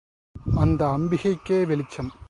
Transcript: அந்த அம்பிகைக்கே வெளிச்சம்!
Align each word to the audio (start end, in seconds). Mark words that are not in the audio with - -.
அந்த 0.55 0.97
அம்பிகைக்கே 0.97 1.65
வெளிச்சம்! 1.65 2.11